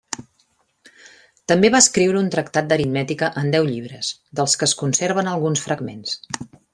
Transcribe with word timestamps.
També 1.51 1.69
va 1.75 1.81
escriure 1.85 2.19
un 2.23 2.31
tractat 2.37 2.71
d'aritmètica 2.71 3.31
en 3.43 3.55
deu 3.57 3.69
llibres, 3.69 4.11
dels 4.41 4.57
que 4.63 4.69
es 4.71 4.77
conserven 4.85 5.31
alguns 5.37 5.67
fragments. 5.71 6.17